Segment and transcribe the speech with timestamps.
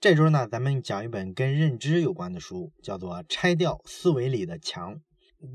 [0.00, 4.94] 这周呢，咱们讲一本跟认知有关的书，叫做《拆掉思维里的墙》。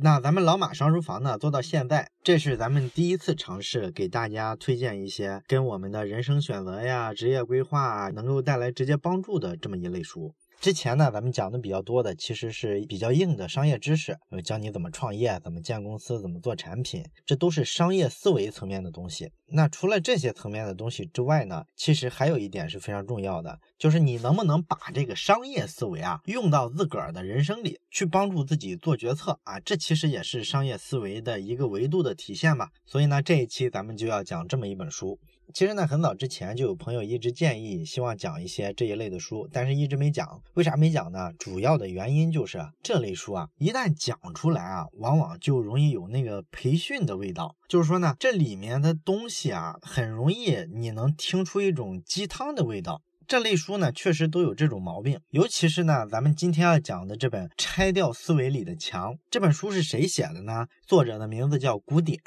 [0.04, 10.36] 那咱们老马上书房呢，做到现在，这是咱们第一次尝试给大家推荐一些跟我们的人生选择呀、职业规划能够带来直接帮助的这么一类书。
[10.66, 19.30] 之前呢，咱们讲的比较多的其实是比较硬的商业知识，教你怎么创业、怎么建公司、怎么做产品，这都是商业思维层面的东西。
[19.46, 32.70] 那除了这些层面的东西之外呢，其实还有一点是非常重要的，就是你能不能把这个商业思维啊用到自个儿的人生里，去帮助自己做决策啊，这其实也是商业思维的一个维度的体现吧。
[32.88, 35.20] 所以呢，这一期咱们就要讲这么一本书。
[35.54, 40.42] 其实呢，很早之前就有朋友一直建议，希望讲一些这一类的书，但是一直没讲。
[40.56, 41.32] 为啥没讲呢？
[41.40, 47.56] 主要的原因就是这类书啊，一旦讲出来啊，往往就容易有那个培训的味道。
[47.70, 53.02] 就是说呢，这里面的东西啊，很容易你能听出一种鸡汤的味道。
[53.28, 55.20] 这类书呢，确实都有这种毛病。
[55.32, 60.68] 尤其是呢，咱们今天要讲的这本《拆掉思维里的墙》这本书是谁写的呢？
[60.86, 62.20] 作者的名字叫古典。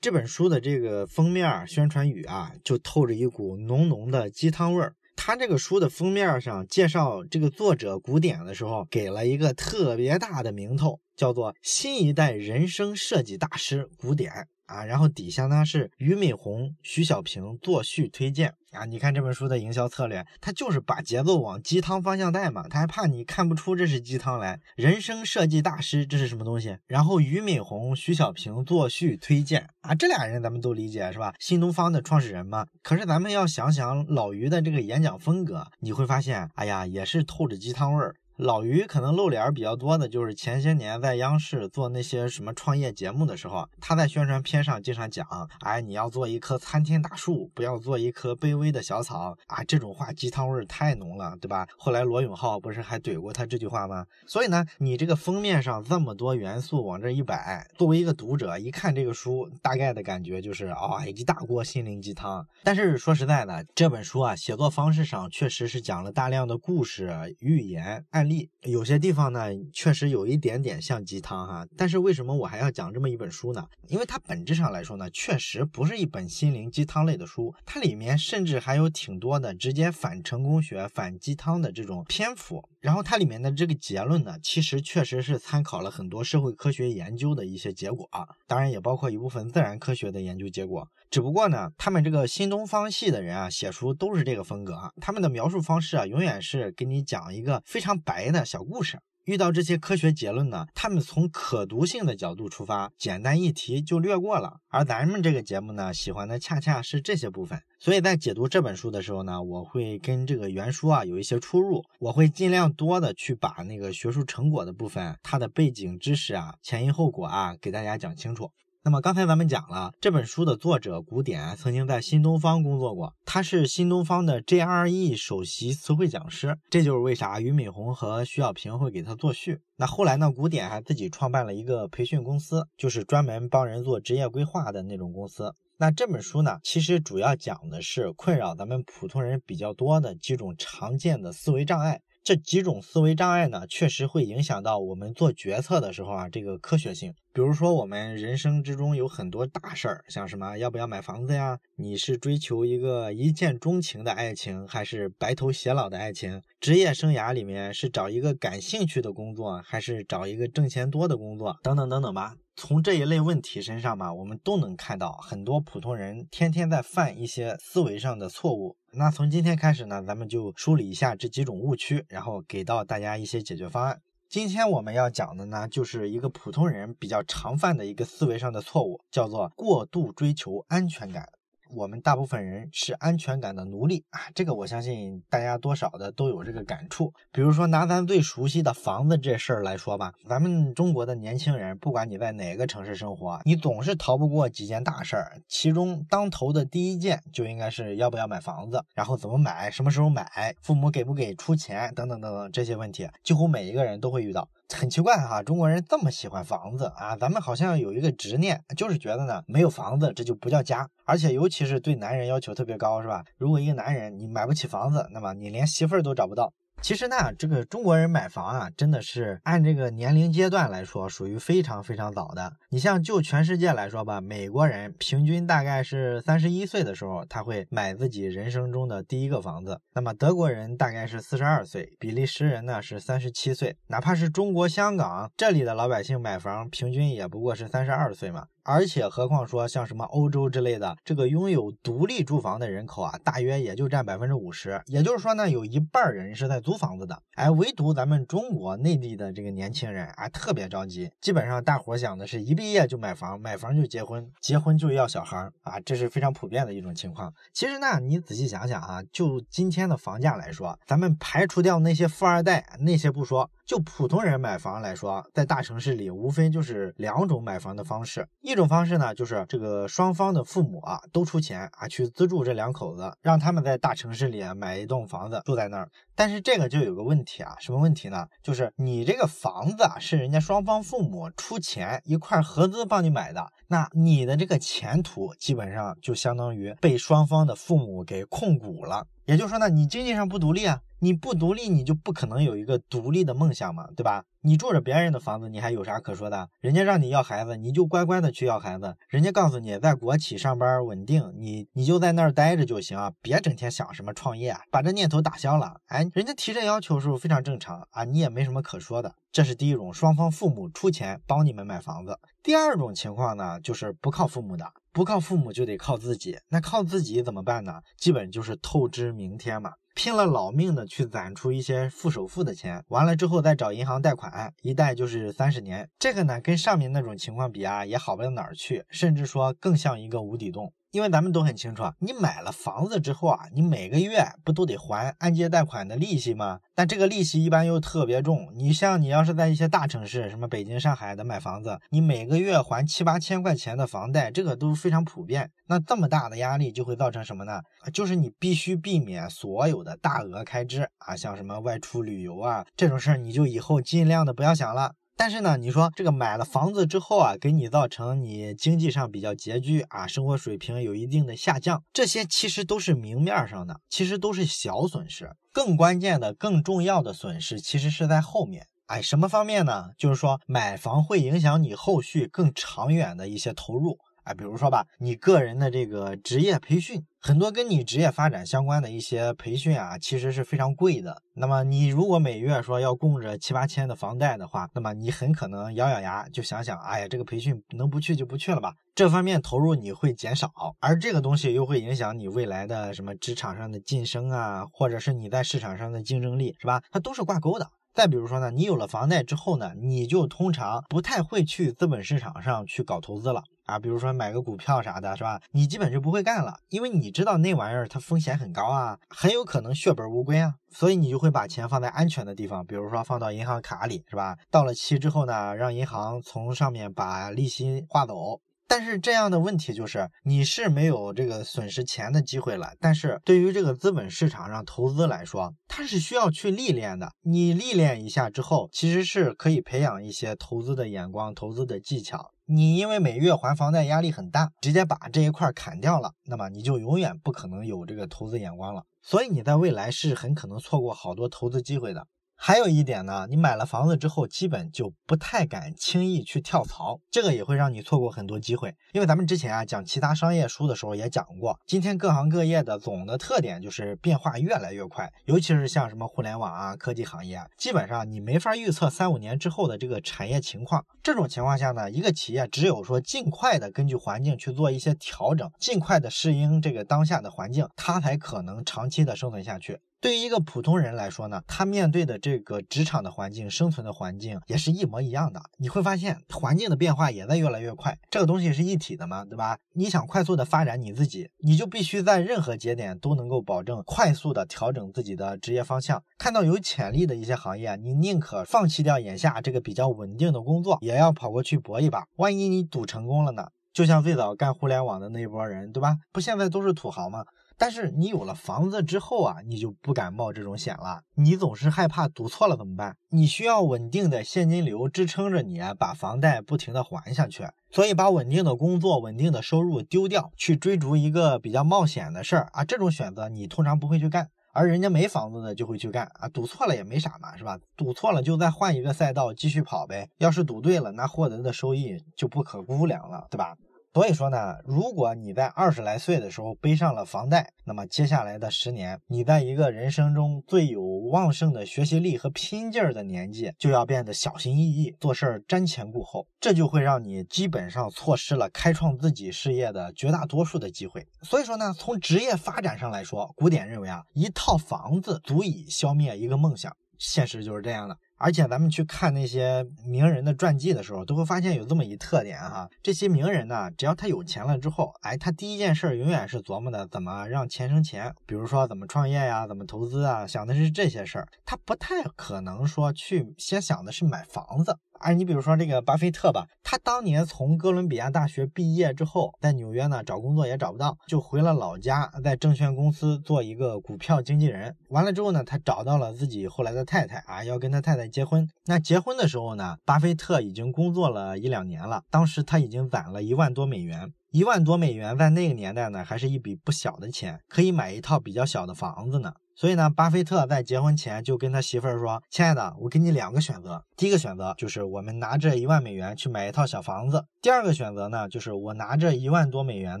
[0.02, 4.96] 这本书的这个封面宣传语啊，就透着一股浓浓的鸡汤味儿。
[5.14, 14.32] 他这个书的封面上介绍这个作者古典的时候，给了一个特别大的名头，叫做“新一代人生设计大师古典”。
[14.72, 18.86] 啊，然后底下呢是俞敏洪、徐小平作序推荐啊。
[18.86, 24.58] 你看这本书的营销策略，他就是把节奏往鸡汤方向带嘛，他还怕你看不出这是鸡汤来。
[24.74, 26.78] 人生设计大师这是什么东西？
[26.86, 31.34] 然后俞敏洪、徐小平作序推荐啊，这俩人咱们都理解是吧？
[31.38, 32.66] 新东方的创始人嘛。
[32.82, 38.14] 可是咱们要想想老俞的这个演讲风格，你会发现，哎呀，也是透着鸡汤味儿。
[38.36, 45.26] 老于可能露脸比较多的，就是前些年在央视做那些什么创业节目的时候，他在宣传片上经常讲，
[45.60, 51.66] 哎，你要做一棵参天大树，不要做一棵卑微的小草啊，这种话鸡汤味儿太浓了，对吧？
[51.76, 54.06] 后来罗永浩不是还怼过他这句话吗？
[54.26, 62.46] 所以呢，你这个封面上这么多元素往这一摆，作为一个读者一看这个书，大概的感觉就是啊，一大锅心灵鸡汤。
[62.64, 68.48] 但是说实在的，这本书啊，写作方式上确实是讲了大量的故事、寓言、案例。
[68.62, 73.66] 有些地方呢，确实有一点点像鸡汤哈，但是为什么我还要讲这么一本书呢？
[73.88, 82.62] 因为它本质上来说呢，确实不是一本心灵鸡汤类的书，它里面甚至还有挺多的直接反成功学、反鸡汤的这种篇幅。
[82.82, 90.88] 然后它里面的这个结论呢，其实确实是参考了很多社会科学研究的一些结果啊，当然也包括一部分自然科学的研究结果。
[91.08, 98.98] 只不过呢，他们这个新东方系的人啊，写书都是这个风格啊，他们的描述方式啊，永远是给你讲一个非常白的小故事。
[99.24, 104.58] 遇到这些科学结论呢，他们从可读性的角度出发，简单一提就略过了。
[104.68, 107.62] 而咱们这个节目呢，喜欢的恰恰是这些部分。
[107.78, 118.50] 所以在解读这本书的时候呢，我会跟这个原书啊有一些出入，我会尽量多的去把那个学术成果的部分，它的背景知识啊、前因后果啊，给大家讲清楚。
[118.84, 129.60] 那么刚才咱们讲了，这本书的作者古典曾经在新东方工作过，他是新东方的 GRE 首席词汇讲师，这就是为啥俞敏洪和徐小平会给他作序。
[129.76, 135.54] 那后来呢，古典还自己创办了一个培训公司，就是专门帮人做职业规划的那种公司。
[135.76, 142.00] 那这本书呢，其实主要讲的是困扰咱们普通人比较多的几种常见的思维障碍。
[142.24, 147.12] 这几种思维障碍呢，确实会影响到我们做决策的时候啊，这个科学性。
[147.34, 151.58] 比如说，我们人生之中有很多大事儿，像什么要不要买房子呀？
[151.76, 156.42] 你是追求一个一见钟情的爱情，还是白头偕老的爱情？
[156.60, 161.56] 职业生涯里面是找一个感兴趣的工作，还是找一个挣钱多的工作？
[161.62, 162.34] 等等等等吧。
[162.54, 168.76] 从这一类问题身上吧，我们都能看到很多普通人天天在犯一些思维上的错误。
[168.92, 174.02] 那从今天开始呢，咱们就梳理一下这几种误区，然后给到大家一些解决方案。
[174.32, 181.28] 今天我们要讲的呢，就是一个普通人比较常犯的一个思维上的错误，叫做过度追求安全感。
[181.74, 187.12] 我们大部分人是安全感的奴隶啊，这个我相信大家多少的都有这个感触。
[187.32, 195.40] 比如说拿咱最熟悉的房子这事儿来说吧，咱们中国的年轻人，不管你在哪个城市生活，你总是逃不过几件大事儿。
[195.48, 204.48] 其中当头的第一件就应该是要不要买房子，然后怎么买，什么时候买，父母给不给出钱，等等等等这些问题，几乎每一个人都会遇到。
[204.74, 213.22] 很奇怪哈，中国人这么喜欢房子啊，咱们好像有一个执念，就是觉得呢，没有房子这就不叫家，而且尤其是对男人要求特别高，是吧？
[213.36, 216.52] 如果一个男人你买不起房子，那么你连媳妇儿都找不到。
[216.82, 222.52] 其实呢，这个中国人买房啊，真的是按这个年龄阶段来说，属于非常非常早的。
[222.70, 229.80] 你像就全世界来说吧，美国人平均大概是三十一岁的时候，他会买自己人生中的第一个房子。
[229.94, 233.76] 那么德国人大概是四十二岁，比利时人呢是三十七岁。
[233.86, 238.46] 哪怕是中国香港这里的老百姓买房，平均也不过是三十二岁嘛。
[238.64, 244.80] 而且，何况说像什么欧洲之类的，这个拥有独立住房的人口啊，大约也就占百分之五十。
[244.86, 247.20] 也就是说呢，有一半人是在租房子的。
[247.34, 251.10] 哎，唯独咱们中国内地的这个年轻人啊，特别着急。
[251.20, 257.34] 基本上大伙想的是一毕业就买房，买房就结婚，结婚就要小孩啊，这是非常普遍的一种情况。
[257.52, 268.26] 其实呢，你仔细想想啊，就今天的房价来说，咱们排除掉那些富二代那些不说，就普通人买房来说，在大城市里无非就是两种买房的方式。
[268.40, 275.88] 一种方式呢，就是这个双方的父母啊都出钱啊去资助这两口子，让他们在大城市里啊买一栋房子住在那儿。
[276.14, 278.26] 但是这个就有个问题啊，什么问题呢？
[278.42, 289.06] 就是你这个房子啊是人家双方父母出钱一块合资帮你买的，那你的这个前途基本上就相当于被双方的父母给控股了。
[289.24, 290.80] 也就是说呢，你经济上不独立啊。
[291.00, 294.24] 你不独立，你就不可能有一个独立的梦想嘛，对吧？
[294.44, 296.50] 你住着别人的房子，你还有啥可说的？
[296.60, 298.96] 人家让你要孩子，你就乖乖的去要孩子。
[299.08, 305.76] 人家告诉你在国企上班稳定，你你就在那儿待着就行，别整天想什么创业，把这念头打消了。
[305.86, 309.14] 哎，人家提这要求是不是非常正常啊，你也没什么可说的。
[309.30, 312.18] 这是第一种，双方父母出钱帮你们买房子。
[312.42, 316.36] 第二种情况呢，就是不靠父母的，不靠父母就得靠自己。
[316.48, 317.80] 那靠自己怎么办呢？
[317.96, 319.74] 基本就是透支明天嘛。
[319.94, 325.88] 拼了老命的去攒出一些付首付的钱，完了之后再找银行贷款，一贷就是三十年。
[325.98, 330.72] 这个呢，跟上面那种情况比啊，也好不到哪儿去，甚至说更像一个无底洞。
[330.92, 336.60] 因为咱们都很清楚啊，你买了房子之后啊，你每个月不都得还按揭贷款的利息吗？
[336.74, 338.52] 但这个利息一般又特别重。
[338.54, 345.50] 你像你要是在一些大城市，什么北京、上海的买房子，你每个月还七八千块钱的房贷，这个都非常普遍。
[345.66, 347.62] 那这么大的压力就会造成什么呢？
[347.94, 354.92] 就是你必须避免所有的大额开支啊，像什么外出旅游啊这种事儿，你就以后尽量的不要想了。
[355.16, 365.30] 但是呢，你说这个买了房子之后啊，给你造成你经济上比较拮据啊，生活水平有一定的下降，这些其实都是明面上的，其实都是小损失。
[365.52, 368.66] 更关键的、更重要的损失，其实是在后面。
[368.86, 369.90] 哎，什么方面呢？
[369.96, 373.98] 就是说买房会影响你后续更长远的一些投入。
[374.24, 381.20] 哎，比如说吧，你个人的这个职业培训，很多跟你职业发展相关的一些培训啊，其实是非常贵的。
[381.34, 388.74] 那么你如果每月说要供着七八千的房贷的话，那么你很可能咬咬牙就想想，哎呀，这个培训能不去就不去了吧。
[388.94, 396.80] 这方面投入你会减少，而这个东西又会影响你未来的什么职场上的晋升啊，或者是你在市场上的竞争力，是吧？
[396.92, 397.66] 它都是挂钩的。
[397.94, 405.40] 再比如说呢，你有了房贷之后呢，你就通常不太会去资本市场上去搞投资了啊，比如说买个股票啥的，是吧？
[405.52, 414.36] 你基本就不会干了，因为你知道那玩意儿它风险很高啊，很有可能血本无归啊，所以你就会把钱放在安全的地方，比如说放到银行卡里，是吧？
[414.50, 418.40] 到了期之后呢，让银行从上面把利息划走。
[418.68, 422.72] 但是这样的问题就是，你是没有这个损失钱的机会了。
[422.80, 427.12] 但是对于这个资本市场上投资来说，它是需要去历练的。
[427.20, 432.31] 你历练一下之后，其实是可以培养一些投资的眼光、投资的技巧。
[432.44, 438.84] 你因为每月还房贷压力很大，直接把这一块砍掉了，那么你就永远不可能有这个投资眼光了。
[439.00, 442.06] 所以你在未来是很可能错过好多投资机会的。
[442.44, 448.74] 还有一点呢，你买了房子之后，基本就不太敢轻易去跳槽，这个也会让你错过很多机会。
[448.92, 460.84] 因为咱们之前啊讲其他商业书的时候也讲过，今天各行各业的总的特点就是变化越来越快，尤其是像什么互联网啊、科技行业，基本上你没法预测三五年之后的这个产业情况。
[461.00, 469.78] 这种情况下呢，一个企业只有说尽快的根据环境去做一些调整，尽快的适应这个当下的环境，它才可能长期的生存下去。
[470.02, 475.40] 对于一个普通人来说呢，他面对的这个职场的环境、生存的环境也是一模一样的。
[475.58, 479.56] 你会发现，环境的变化也在越来越快，这个东西是一体的嘛，对吧？
[479.74, 486.02] 你想快速的发展你自己，你就必须在任何节点都能够保证快速的调整自己的职业方向。
[486.18, 492.08] 看到有潜力的一些行业，你宁可放弃掉眼下这个比较稳定的工作，也要跑过去搏一把。
[492.16, 493.46] 万一你赌成功了呢？
[493.72, 495.96] 就像最早干互联网的那一波人，对吧？
[496.10, 497.24] 不现在都是土豪吗？
[497.62, 501.02] 但是你有了房子之后啊，你就不敢冒这种险了。
[501.14, 502.96] 你总是害怕赌错了怎么办？
[503.10, 507.46] 你需要稳定的现金流支撑着你，把房贷不停的还下去。
[507.70, 514.28] 所以把稳定的工作、稳定的收入丢掉，去追逐一个比较冒险的事儿啊，这种选择你通常不会去干。
[514.52, 517.56] 而人家没房子的就会去干啊，赌错了也没啥嘛，是吧？
[517.76, 520.08] 赌错了就再换一个赛道继续跑呗。
[520.18, 523.54] 要是赌对了，那获得的收益就不可估量了，对吧？
[523.94, 541.06] 所以说呢，如果你在二十来岁的时候背上了房贷，那么接下来的十年，你在一个人生中最有旺盛的学习力和拼劲儿的年纪，就要变得小心翼翼，做事儿瞻前顾后，这就会让你基本上错失了开创自己事业的绝大多数的机会。
[541.20, 547.98] 所以说呢，从职业发展上来说，古典认为啊，一套房子足以消灭一个梦想，现实就是这样的。
[548.22, 564.78] 而且咱们去看那些名人的传记的时候，都会发现有这么一特点哈，这些名人呢，只要他有钱了之后，哎，他第一件事永远是琢磨的怎么让钱生钱，比如说怎么创业呀，怎么投资啊，想的是这些事儿，他不太可能说去先想的是买房子。
[565.02, 574.76] 哎，你比如说这个巴菲特吧，他当年从哥伦比亚大学毕业之后，在纽约呢找工作也找不到，就回了老家，在证券公司做一个股票经纪人。
[574.90, 578.48] 完了之后呢，他找到了自己后来的太太啊，要跟他太太结婚。
[578.66, 589.32] 那结婚的时候呢，巴菲特已经工作了一两年了，当时他已经攒了一万多美元，一万多美元在那个年代呢，还是一笔不小的钱，可以买一套比较小的房子呢。
[589.54, 593.84] 所以呢，巴菲特在结婚前就跟他媳妇儿说：“亲爱的，我给你两个选择。
[593.96, 600.00] 第一个选择就是我们拿这一万美元去买一套小房子；第二个选择呢，就是我拿这一万多美元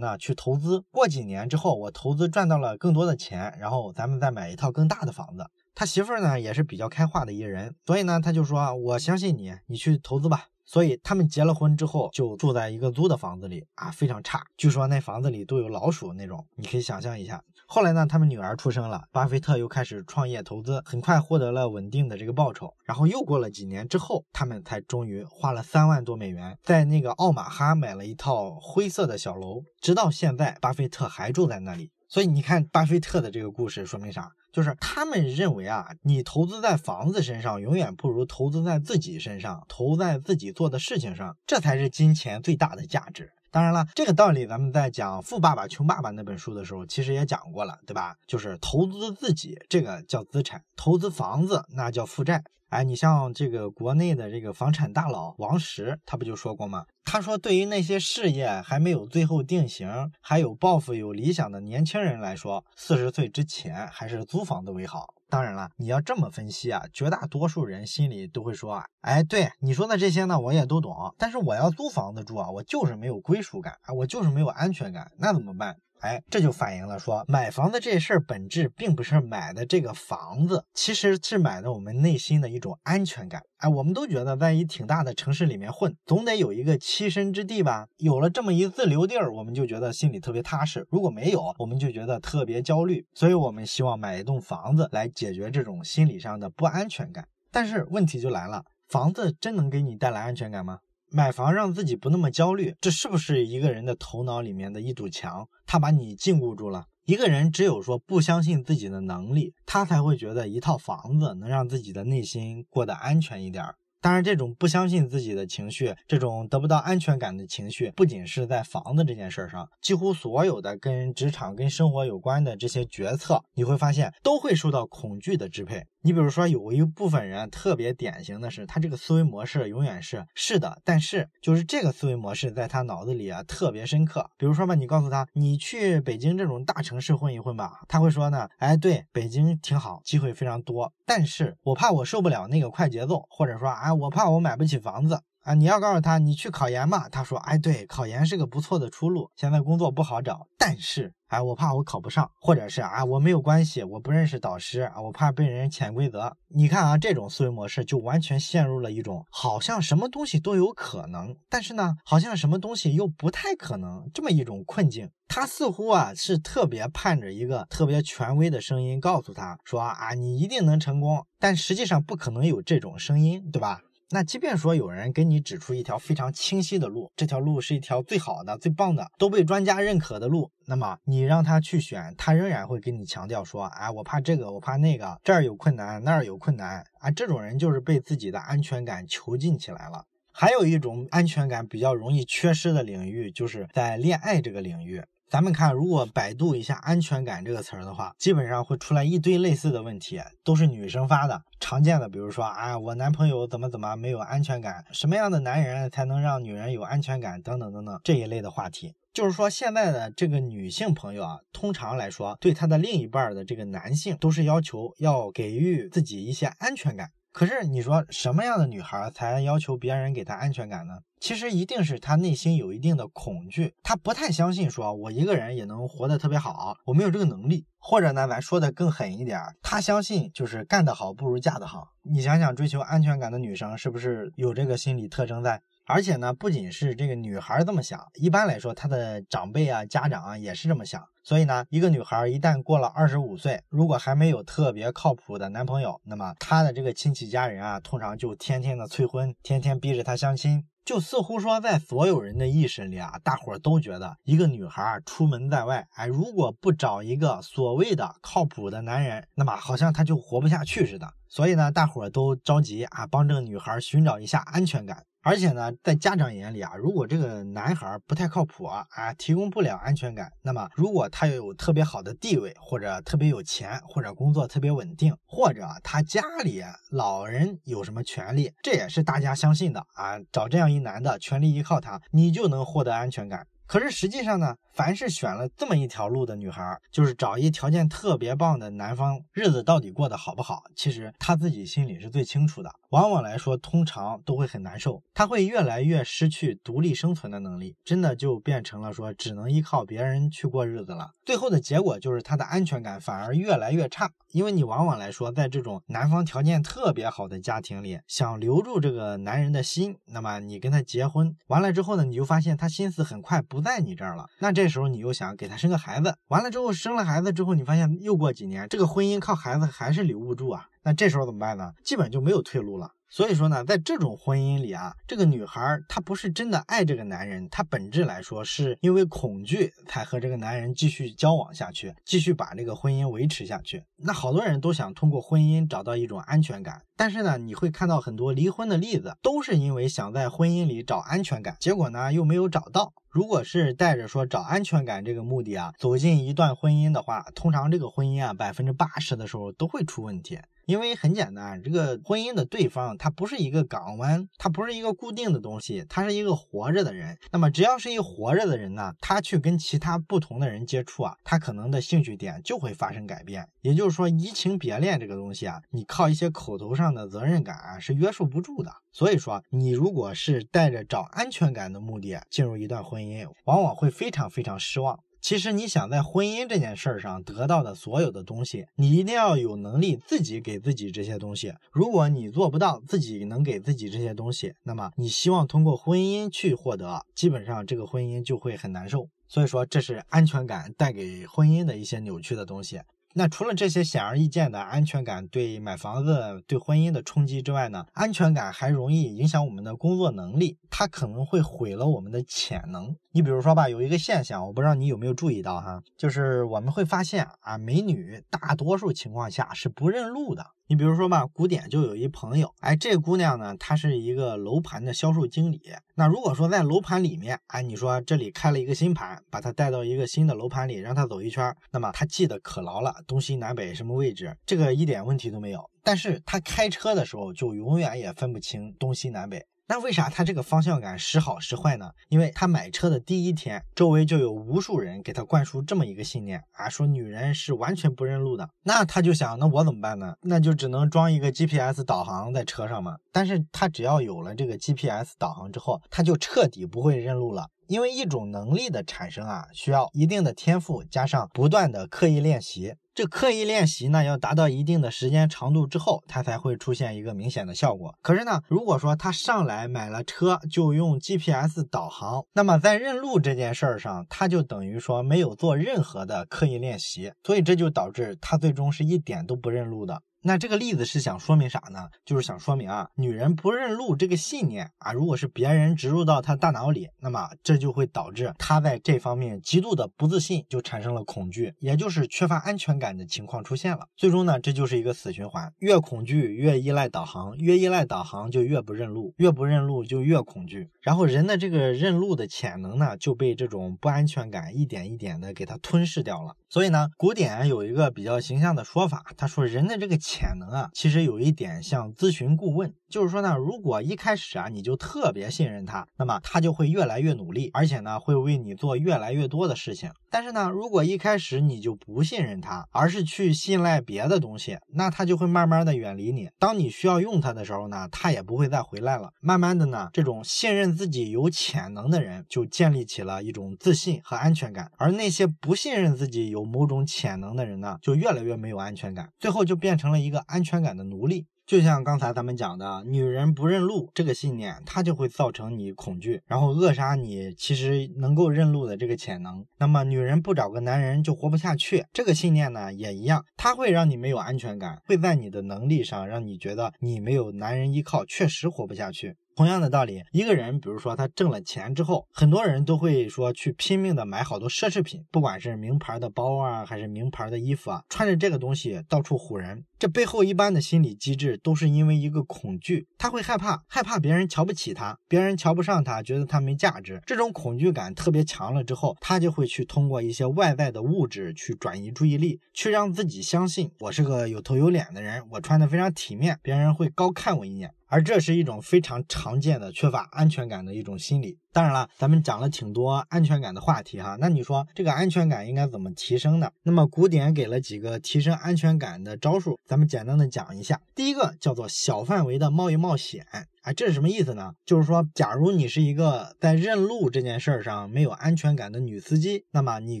[0.00, 0.82] 呢去投资。
[0.90, 14.42] 过几年之后，我投资赚到了更多的钱，然后咱们再买一套更大的房子。”他媳妇儿呢也是比较开化的一人，所以呢，他就说：“我相信你，你去投资吧。”所以他们结了婚之后，就住在一个租的房子里啊，非常差。
[14.56, 17.42] 据说那房子里都有老鼠那种，你可以想象一下。
[17.74, 22.74] 后来呢，他们女儿出生了，巴菲特又开始创业投资，很快获得了稳定的这个报酬。
[22.84, 29.62] 然后又过了几年之后，他们才终于花了三万多美元，在那个奥马哈买了一套灰色的小楼。
[29.80, 31.90] 直到现在，巴菲特还住在那里。
[32.10, 34.28] 所以你看，巴菲特的这个故事说明啥？
[34.52, 43.30] 就是他们认为啊，你投资在房子身上，永远不如投资在自己身上，投在自己做的事情上，这才是金钱最大的价值。
[43.52, 48.16] 当然了，这个道理咱们在讲《富爸爸穷爸爸》那本书的时候，其实也讲过了，对吧？
[48.26, 52.42] 就是投资自己，这个叫资产；投资房子，那叫负债。
[52.70, 56.86] 哎，你像这个国内的这个房产大佬王石，他不就说过吗？
[57.04, 65.12] 他说，对于那些事业还没有最后定型，还有抱负、有理想的年轻人来说，四十岁之前还是租房子为好。
[65.32, 71.14] 当然了，你要这么分析啊，绝大多数人心里都会说啊，哎，对你说的这些呢，我也都懂。
[71.16, 75.78] 但是我要租房子住啊，我就是没有归属感啊，我就是没有安全感，那怎么办？
[76.02, 83.40] 哎，这就反映了说，买房子这事儿本质并不是买的这个房子，其实是买的我们内心的一种安全感。
[83.58, 87.86] 哎，我们都觉得在一挺大的城市里面混，总得有一个栖身之地吧？
[87.98, 90.84] 有了这么一自留地儿，我们就觉得心里特别踏实。
[90.90, 93.06] 如果没有，我们就觉得特别焦虑。
[93.14, 97.24] 所以，我们希望买一栋房子来解决这种心理上的不安全感。
[97.52, 100.80] 但是问题就来了，房子真能给你带来安全感吗？
[101.14, 105.46] 买房让自己不那么焦虑，这是不是一个人的头脑里面的一堵墙？
[105.66, 106.86] 他把你禁锢住了。
[107.04, 113.64] 一个人只有说不相信自己的能力，他才会觉得一套房子能让自己的内心过得安全一点。
[114.00, 125.84] 当然，这种不相信自己的情绪，这种得不到安全感的情绪，不仅是在房子这件事上，几乎所有的跟职场、跟生活有关的这些决策，你会发现都会受到恐惧的支配。
[126.04, 134.28] 你比如说，有一部分人特别典型的是，他这个思维模式永远是是的，但是就是这个思维模式在他脑子里啊特别深刻。
[134.36, 145.20] 比如说吧，你告诉他，你去北京这种大城市混一混吧，他会说呢，哎，对，北京挺好，机会非常多，但是我怕我受不了那个快节奏，或者说啊，我怕我买不起房子。
[145.42, 156.36] 啊，你要告诉他你去考研嘛，他说，哎，对，考研是个不错的出路，现在工作不好找，但是，哎，我怕我考不上，或者是啊，我没有关系，我不认识导师啊，我怕被人潜规则。
[156.46, 165.10] 你看啊，这种思维模式就完全陷入了一种好像什么东西都有可能，但是呢，好像什么东西又不太可能这么一种困境。
[165.26, 173.80] 他似乎啊是特别盼着一个特别权威的声音告诉他说啊，你一定能成功，但实际上不可能有这种声音，对吧？
[174.14, 190.04] 那即便说有人给你指出一条非常清晰的路，这条路是一条最好的、最棒的、都被专家认可的路，那么你让他去选，他仍然会跟你强调说：“哎，我怕这个，我怕那个，这儿有困难，那儿有困难。”啊，这种人就是被自己的安全感囚禁起来了。
[190.30, 195.02] 还有一种安全感比较容易缺失的领域，就是在恋爱这个领域。
[195.32, 208.92] 咱们看，如果百度一下“安全感”这个词儿的话，基本上会出来一堆类似的问题，都是女生发的，常见的，比如说啊，我男朋友怎么怎么没有安全感，什么样的男人才能让女人有安全感，等等等等这一类的话题。
[209.14, 217.08] 就是说，现在的这个女性朋友啊，通常来说，对她的另一半的这个男性，都是要求要给予自己一些安全感。
[217.32, 220.98] 可是你说什么样的女孩才要求别人给她安全感呢？
[221.18, 227.66] 其实一定是她内心有一定的恐惧，她不太相信说我一个人也能活得特别好，我没有这个能力。
[227.78, 231.88] 或者呢，咱说的更狠一点，她相信就是干得好不如嫁得好。
[232.02, 235.62] 你想想，追求安全感的女生是不是有这个心理特征在？
[235.84, 241.02] 而且呢，不仅是这个女孩这么想，一般来说，她的长辈啊、家长啊也是这么想。
[241.24, 261.14] 所以呢，一个女孩一旦过了二十五岁，如果还没有特别靠谱的男朋友，那么她的这个亲戚家人啊，通常就天天的催婚，天天逼着她相亲，就似乎说在所有人的意识里啊，大伙都觉得一个女孩出门在外，哎，如果不找一个所谓的靠谱的男人，那么好像她就活不下去似的。
[261.28, 265.04] 所以呢，大伙都着急啊，帮这个女孩寻找一下安全感。
[265.24, 280.18] 而且呢，在家长眼里啊，如果这个男孩不太靠谱啊啊，提供不了安全感，那么如果他有特别好的地位，或者特别有钱，或者工作特别稳定，或者他家里老人有什么权利，这也是大家相信的啊。
[280.32, 283.46] 找这样一男的，全力依靠他，你就能获得安全感。
[283.64, 292.70] 可是实际上呢，凡是选了这么一条路的女孩，就是找一条件特别棒的男方，日子到底过得好不好，其实她自己心里是最清楚的。
[292.90, 301.12] 往往来说，通常都会很难受，她会越来越失去独立生存的能力，真的就变成了说只能依靠别人去过日子了。
[301.24, 313.62] 最后的结果就是她的安全感反而越来越差，因为你往往来说，在这种男方条件特别好的家庭里，想留住这个男人的心，那么你跟他结婚完了之后呢，你就发现他心思很快不。
[313.62, 321.72] 在你这儿了，那这这时候你又想给他生个孩子，完了之后生了孩子之后，你发现又过几年，这个婚姻靠孩子还是留不住啊，那这时候怎么办呢？
[321.84, 322.92] 基本就没有退路了。
[323.14, 333.84] 所以说呢，在这种婚姻里啊，这个女孩她不是真的爱这个男人，她本质来说是因为恐惧才和这个男人继续交往下去，继续把这个婚姻维持下去。
[333.98, 342.94] 那好多人都想通过婚姻找到一种安全感，但是呢，你会看到很多离婚的例子，都是因为想在婚姻里找安全感，结果呢又没有找到。
[343.10, 350.38] 如果是带着说找安全感这个目的啊，走进一段婚姻的话，通常这个婚姻啊，百分之八十的时候都会出问题。
[350.66, 357.18] 因为很简单，这个婚姻的对方他不是一个港湾，他不是一个固定的东西，他是一个活着的人。
[357.30, 363.46] 那么只要是一活着的人呢，他去跟其他不同的人接触啊，他可能的兴趣点就会发生改变。
[363.60, 368.72] 也就是说，移情别恋这个东西啊，你靠一些口头上的责任感啊是约束不住的。
[368.92, 375.00] 所以说，你如果是带着找安全感的目的进入一段婚姻，往往会非常非常失望。
[375.22, 381.54] 其实你想在婚姻这件事儿上得到的所有的东西，你一定要有能力自己给自己这些东西。
[381.70, 389.08] 如果你做不到自己能给自己这些东西，那么你希望通过婚姻去获得，基本上这个婚姻就会很难受。
[389.28, 392.80] 所以说，这是安全感带给婚姻的一些扭曲的东西。
[393.14, 397.86] 那除了这些显而易见的安全感对买房子、对婚姻的冲击之外呢？
[397.92, 402.92] 安全感还容易影响我们的工作能力，它可能会毁了我们的潜能。
[403.12, 410.44] 你比如说吧，有一个现象，我不知道你有没有注意到哈，就是我们会发现啊，美女大多数情况下是不认路的。
[410.66, 415.62] 你比如说吧，古典就有一朋友，哎，这姑娘呢，她是一个楼盘的销售经理。
[415.94, 425.70] 那如果说在楼盘里面，哎，你说这里开了一个新盘，把她带到一个新的楼盘里，让她走一圈，那么她记得可牢了，东西南北什么位置，这个一点问题都没有。
[425.84, 429.46] 但是她开车的时候，就永远也分不清东西南北。
[429.72, 431.92] 那为啥他这个方向感时好时坏呢？
[432.10, 438.50] 因为他买车的第一天，周围就有无数人给他灌输这么一个信念啊，说女人是完全不认路的。
[438.64, 440.14] 那他就想，那我怎么办呢？
[440.20, 442.98] 那就只能装一个 GPS 导航在车上嘛。
[443.10, 447.48] 但是他只要有了这个 GPS 导航之后，他就彻底不会认路了。
[447.66, 452.74] 因为一种能力的产生啊，需要一定的天赋，加上不断的刻意练习。
[452.94, 457.94] 这刻意练习呢，要达到一定的时间长度之后，它才会出现一个明显的效果。
[458.02, 470.02] 可是呢，如果说他上来买了车就用 GPS 导航，那么在认路这件事儿上，他就等于说没有做任何的刻意练习，所以这就导致他最终是一点都不认路的。
[470.24, 471.88] 那这个例子是想说明啥呢？
[472.04, 483.88] 就是想说明啊，女人不认路这个信念啊，如果是别人植入到她大脑里，那么这就会导致她在这方面极度的不自信，就产生了恐惧，也就是缺乏安全感的情况出现了。
[483.96, 496.36] 最终呢，这就是一个死循环，越恐惧越依赖导航，越依赖导航就越不认路，越不认路就越恐惧，然后人的这个认路的潜能呢，就被这种不安全感一点一点的给它吞噬掉了。
[496.48, 499.98] 所以呢，古典有一个比较形象的说法，他说人的这个。
[500.12, 509.90] 潜能啊，其实有一点像咨询顾问，就是说呢，如果一开始啊你就特别信任他，那么他就会越来越努力，而且呢会为你做越来越多的事情。
[510.10, 516.28] 但是呢，如果一开始你就不信任他，而是去信赖别的东西，那他就会慢慢的远离你。
[516.38, 519.08] 当你需要用他的时候呢，他也不会再回来了。
[519.22, 531.26] 慢慢的呢，这种信任自己有潜能的人，就建立起了一种自信和安全感，而那些不信任自己有某种潜能的人呢，就越来越没有安全感，最后就变成了一个安全感的奴隶。
[531.44, 539.44] 就像刚才咱们讲的，女人不认路这个信念，它就会造成你恐惧，然后扼杀你其实能够认路的这个潜能。
[539.58, 549.16] 那么，女人不找个男人就活不下去，这个信念呢也一样，它会让你没有安全感，会在你的能力上让你觉得你没有男人依靠，确实活不下去。
[549.34, 559.64] 同样的道理，一个人，比如说他挣了钱之后，很多人都会说去拼命的买好多奢侈品，不管是名牌的包啊，还是名牌的衣服啊，穿着这个东西到处唬人。
[559.78, 567.00] 这背后一般的心理机制都是因为一个恐惧，他会害怕，害怕别人瞧不起他，别人瞧不上他，觉得他没价值。
[567.04, 577.72] 这种恐惧感特别强了之后，他就会去通过一些外在的物质去转移注意力，去让自己相信我是个有头有脸的人，我穿的非常体面，别人会高看我一眼。
[577.92, 581.36] 而这是一种非常常见的缺乏安全感的一种心理。
[581.52, 586.50] 当然了，咱们讲了挺多安全感的话题哈，那你说这个安全感应该怎么提升呢？
[586.62, 590.80] 那么古典给了几个提升安全感的招数，咱们简单的讲一下。
[590.94, 593.26] 第一个叫做小范围的冒一冒险。
[593.62, 594.54] 哎，这是什么意思呢？
[594.66, 600.00] 就是说，假如你是一个在认路这件事儿上没有安全感的女司机，那么你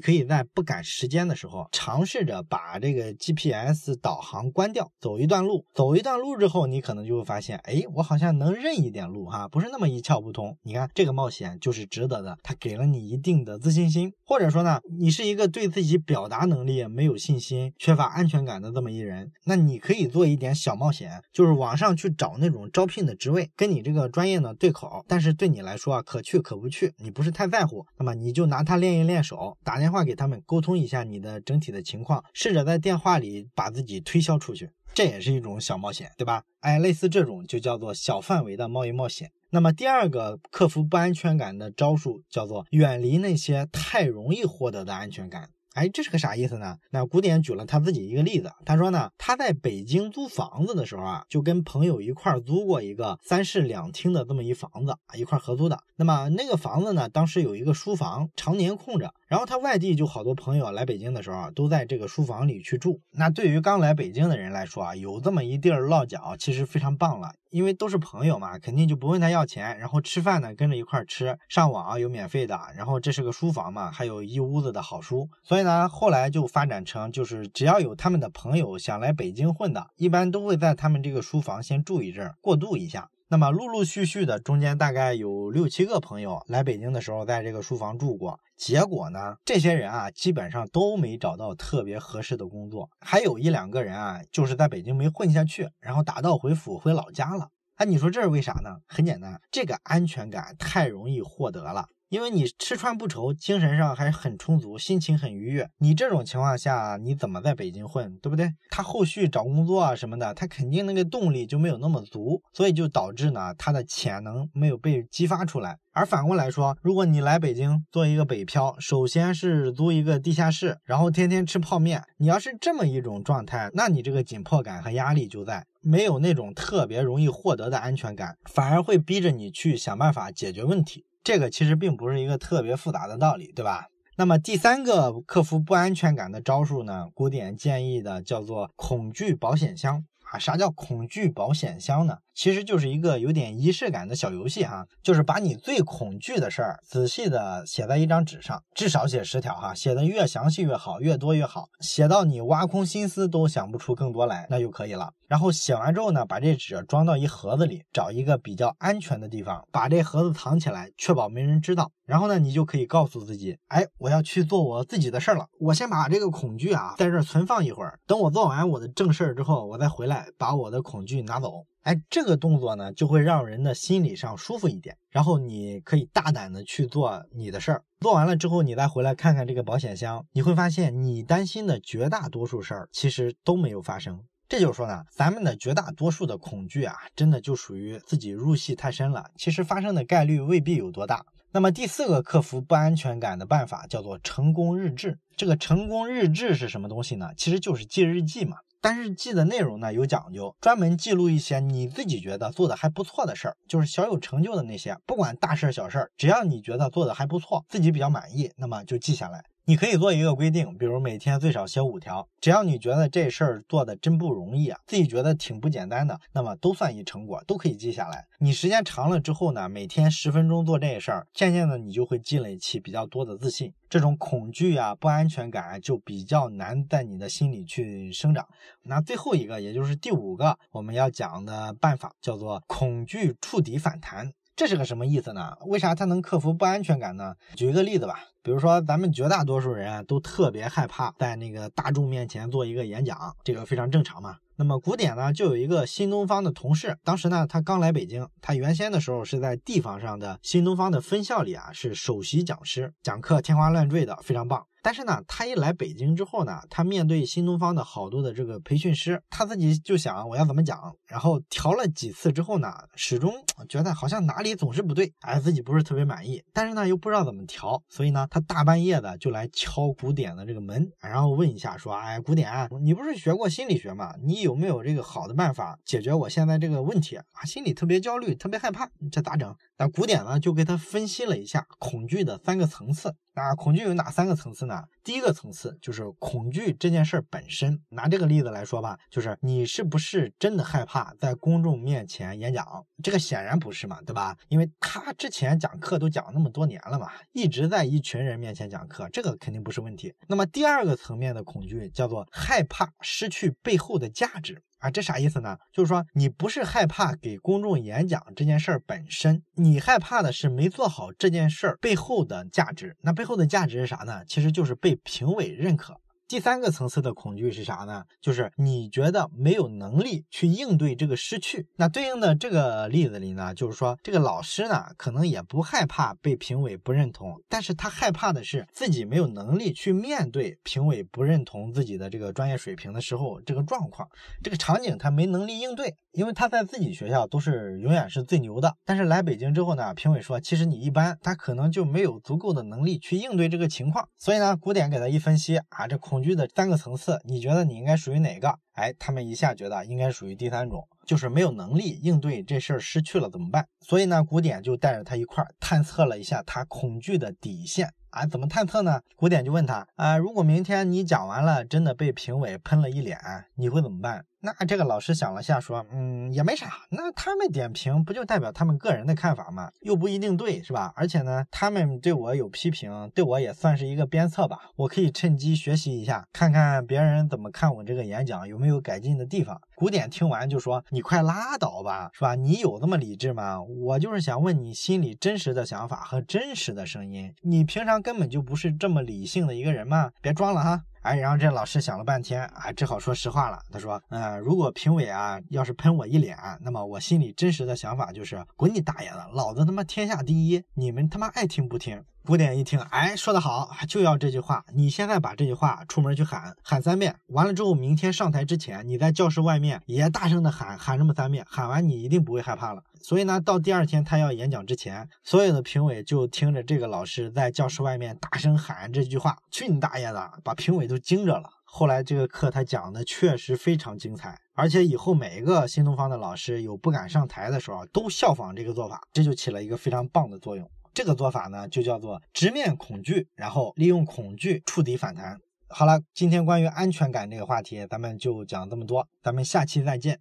[0.00, 5.64] 可以在不赶时间的时候，尝试着把这个 GPS 导航关掉，走一段路。
[5.74, 10.58] 走一段路之后，你可能就会发现，哎，我好像能认一点路哈，不是那么一窍不通。
[10.64, 14.12] 你看这个冒险就是值得的，它给了你一定的自信心。
[14.26, 23.50] 或者说呢，你是一个对自己表达能力没有信心、缺乏安全感的这么一人，那你可以做一点小冒险，就是网上去找那种招聘的职位。
[23.56, 36.42] 跟你这个专业呢对口，但是对你来说啊可去可不去，你不是太在乎，那么你就拿它练一练手，打电话给他们沟通一下你的整体的情况，试着在电话里把自己推销出去，这也是一种小冒险，对吧？
[36.60, 39.30] 哎，类似这种就叫做小范围的贸易冒险。
[39.50, 45.50] 那么第二个克服不安全感的招数叫做远离那些太容易获得的安全感。
[45.74, 46.76] 哎，这是个啥意思呢？
[46.90, 55.78] 那古典举了他自己一个例子，他说呢，他在北京租房子的时候啊，就跟朋友一块租过一个三室两厅的这么一房子啊，一块合租的。
[55.96, 59.12] 那么那个房子呢，当时有一个书房，常年空着。
[59.28, 63.00] 然后他外地就好多朋友来北京的时候啊，都在这个书房里去住。
[63.12, 69.78] 那对于刚来北京的人来说啊，有这么一地儿落脚，其实非常棒了，因为都是朋友嘛，肯定就不问他要钱。
[69.78, 72.60] 然后吃饭呢，跟着一块吃，上网有免费的。
[72.76, 75.26] 然后这是个书房嘛，还有一屋子的好书。
[75.42, 83.08] 所以呢，后来就发展成，就是只要有他们的朋友想来北京混的，一般都会在他们这个书房先住一阵，过渡一下。
[83.28, 88.38] 那么陆陆续续的，中间大概有六七个朋友来北京的时候，在这个书房住过。
[88.58, 92.90] 结果呢，这些人啊，基本上都没找到特别合适的工作。
[93.00, 97.48] 还有一两个人啊，就是在北京没混下去，然后打道回府回老家了。
[97.76, 98.76] 哎，你说这是为啥呢？
[98.86, 101.86] 很简单，这个安全感太容易获得了。
[102.12, 105.66] 因为你吃穿不愁，精神上还很充足，心情很愉悦。
[105.78, 108.52] 你这种情况下，你怎么在北京混，对不对？
[108.68, 115.78] 他后续找工作啊什么的，他肯定那个动力就没有那么足，所以就导致呢，他的潜能没有被激发出来。
[115.94, 131.06] 而反过来说，如果你来北京做一个北漂，首先是租一个地下室，然后天天吃泡面，你要是这么一种状态，那你这个紧迫感和压力就在，没有那种特别容易获得的安全感，反而会逼着你去想办法解决问题。
[131.24, 133.86] 这个其实并不是一个特别复杂的道理，对吧？
[134.16, 137.08] 那么第三个克服不安全感的招数呢？
[137.14, 140.38] 古典建议的叫做恐惧保险箱啊。
[140.38, 142.18] 啥叫恐惧保险箱呢？
[142.34, 155.12] 其实就是一个有点仪式感的小游戏哈，就是把你最恐惧的事儿仔细的写在一张纸上，至少写十条哈，写的越详细越好，越多越好，写到你挖空心思都想不出更多来，那就可以了。
[155.28, 161.90] 然后写完之后呢，把这纸装到一盒子里，找一个比较安全的地方，把这盒子藏起来，确保没人知道。
[162.04, 165.46] 然后呢，你就可以告诉自己，哎，我要去做我自己的事儿了。
[165.58, 171.64] 我先把这个恐惧啊，在这存放一会儿，等我做完我的正事儿之后，我再回来把我的恐惧拿走。
[171.82, 174.96] 哎，这个动作呢，就会让人的心理上舒服一点。
[175.10, 184.22] 然后你可以大胆的去做你的事儿，做完了之后，你再回来看看这个保险箱，你会发现你担心的绝大多数事儿其实都没有发生。
[184.48, 191.24] 这就是说呢，咱们的绝大多数的恐惧啊，真的就属于自己入戏太深了，其实发生的概率未必有多大。
[191.50, 195.18] 那么第四个克服不安全感的办法叫做成功日志。
[195.36, 197.30] 这个成功日志是什么东西呢？
[197.36, 198.58] 其实就是记日记嘛。
[198.82, 209.44] 但是记的内容呢有讲究，专门记录一些你自己觉得做的还不错的事儿，就是小有成就的那些，不管大事小事儿，只要你觉得做的还不错，自己比较满意，那么就记下来。
[209.64, 218.26] 你可以做一个规定，比如每天最少写五条，只要你觉得这事儿做的真不容易啊，自己觉得挺不简单的，那么都算一成果，都可以记下来。
[218.40, 228.44] 你时间长了之后呢，每天十分钟做这事儿，渐渐的你就会积累起比较多的自信，这种恐惧啊、不安全感就比较难在你的心里去生长。
[228.82, 234.32] 那最后一个，也就是第五个我们要讲的办法，叫做恐惧触底反弹。
[234.62, 235.56] 这是个什么意思呢？
[235.66, 237.34] 为啥它能克服不安全感呢？
[237.56, 244.36] 举一个例子吧，比如说咱们绝大多数人啊都特别害怕在那个大众面前做一个演讲，这个非常正常嘛。
[244.54, 254.64] 那么古典呢，就有一个新东方的同事，当时呢他刚来北京，他原先的时候是在地方上的新东方的分校里啊，是首席讲师，讲课天花乱坠的，非常棒。
[254.82, 263.32] 但是呢，他一来北京之后呢，他面对新东方的好多的这个培训师，他自己就想我要怎么讲，然后调了几次之后呢，始终
[263.68, 272.50] 觉得好像哪里总是不对，哎，自己不是特别满意，但是呢又不知道怎么调，所以呢，他大半夜的就来敲古典的这个门，然后问一下说，哎，古典，
[272.82, 274.12] 你不是学过心理学吗？
[274.24, 277.24] 你有没有这个好的办法解决我现在这个问题啊？
[277.44, 279.54] 心里特别焦虑，特别害怕，这咋整？
[279.78, 283.14] 那古典呢就给他分析了一下恐惧的三个层次。
[283.34, 284.71] 那恐惧有哪三个层次呢？
[284.72, 287.80] 啊第一个层次就是恐惧这件事儿本身。
[287.90, 292.64] 拿这个例子来说吧，就是你是不是真的害怕在公众面前演讲？
[293.02, 294.36] 这个显然不是嘛，对吧？
[294.48, 300.14] 因为他之前讲课都讲那么多年了嘛，一直在一群人面前讲课，这个肯定不是问题。
[300.28, 304.62] 那么第二个层面的恐惧叫做害怕失去背后的价值。
[304.82, 305.56] 啊，这啥意思呢？
[305.72, 312.96] 就是说，你不是害怕给公众演讲这件事儿本身，你害怕的是没做好这件事儿背后的价值。
[313.02, 314.24] 那背后的价值是啥呢？
[314.26, 315.96] 其实就是被评委认可。
[316.32, 318.04] 第三个层次的恐惧是啥呢？
[318.18, 321.66] 就是你觉得没有能力去应对这个失去。
[321.76, 334.08] 那对应的这个例子里呢，就是说这个老师呢，可能也不害怕被评委不认同，但是他害怕的是自己没有能力去面对评委不认同自己的这个专业水平的时候这个状况，
[334.42, 346.21] 这个场景他没能力应对，因为他在自己学校都是永远是最牛的，但是来北京之后呢，评委说其实你一般，他可能就没有足够的能力去应对这个情况，所以呢，古典给他一分析啊，这恐。
[346.22, 348.58] 惧的三个层次，你觉得你应该属于哪个？
[348.72, 353.66] 哎，他们一下觉得应该属于第三种，就是没有能力应对这事儿，失去了怎么办？
[353.80, 359.00] 所以呢，古典就带着他一块儿探测了一下他恐惧的底线啊，怎么探测呢？
[359.16, 363.18] 古典就问他啊，如果明天你讲完了，真的被评委喷了一脸，
[363.56, 364.24] 你会怎么办？
[364.44, 366.66] 那这个老师想了下，说，嗯，也没啥。
[366.90, 369.70] 那他们点评不就代表他们个人的看法吗？
[369.82, 370.92] 又不一定对，是吧？
[370.96, 374.58] 而且呢，他们对我有批评，对我也算是一个鞭策吧。
[374.74, 379.60] 我可以趁机学习一下，看看别人怎么看我这个演讲，有没有改进的地方。
[379.76, 382.34] 古典听完就说：“你快拉倒吧，是吧？
[382.34, 383.62] 你有那么理智吗？
[383.62, 387.32] 我就是想问你心里真实的想法和真实的声音。
[387.42, 390.10] 你平常根本就不是这么理性的一个人吗？
[390.20, 393.58] 别装了哈。”哎，然后这老师想了半天，啊，只好说实话了。
[393.72, 404.64] 他说：“嗯，如果评委啊要是喷我一脸，那么我心里真实的想法就是滚你大爷的，老子他妈天下第一，你们他妈爱听不听。”古典一听，哎，说得好，就要这句话。
[404.72, 412.84] 你现在把这句话出门去喊，喊三遍，完了之后，明天上台之前，你在教室外面也大声的喊，喊这么三遍，喊完你一定不会害怕了。
[413.02, 421.50] 所以呢，到第二天他要演讲之前，所有的评委就听着这个老师在教室外面大声喊这句话：“去你大爷的！”把评委都惊着了。
[421.64, 430.70] 后来这个课他讲的确实非常精彩，而且以后每一个新东方的老师有不敢上台的时候，都效仿这个做法，这就起了一个非常棒的作用。
[430.94, 435.38] 这个做法呢，就叫做直面恐惧，然后利用恐惧触底反弹。
[435.68, 440.20] 好了，今天关于安全感这个话题，咱们就讲这么多，咱们下期再见。